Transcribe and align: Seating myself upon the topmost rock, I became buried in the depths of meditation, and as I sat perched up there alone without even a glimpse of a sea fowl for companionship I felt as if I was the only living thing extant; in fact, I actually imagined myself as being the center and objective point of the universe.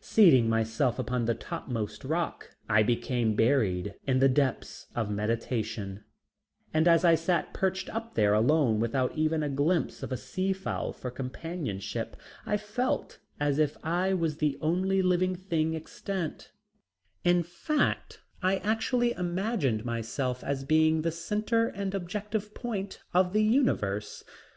Seating 0.00 0.48
myself 0.48 0.98
upon 0.98 1.26
the 1.26 1.34
topmost 1.36 2.02
rock, 2.02 2.56
I 2.68 2.82
became 2.82 3.36
buried 3.36 3.94
in 4.04 4.18
the 4.18 4.28
depths 4.28 4.88
of 4.96 5.12
meditation, 5.12 6.02
and 6.74 6.88
as 6.88 7.04
I 7.04 7.14
sat 7.14 7.54
perched 7.54 7.88
up 7.94 8.14
there 8.16 8.34
alone 8.34 8.80
without 8.80 9.16
even 9.16 9.44
a 9.44 9.48
glimpse 9.48 10.02
of 10.02 10.10
a 10.10 10.16
sea 10.16 10.52
fowl 10.52 10.92
for 10.92 11.12
companionship 11.12 12.16
I 12.44 12.56
felt 12.56 13.20
as 13.38 13.60
if 13.60 13.76
I 13.84 14.12
was 14.12 14.38
the 14.38 14.58
only 14.60 15.02
living 15.02 15.36
thing 15.36 15.76
extant; 15.76 16.50
in 17.22 17.44
fact, 17.44 18.18
I 18.42 18.56
actually 18.56 19.12
imagined 19.12 19.84
myself 19.84 20.42
as 20.42 20.64
being 20.64 21.02
the 21.02 21.12
center 21.12 21.68
and 21.68 21.94
objective 21.94 22.54
point 22.54 23.00
of 23.14 23.32
the 23.32 23.44
universe. 23.44 24.24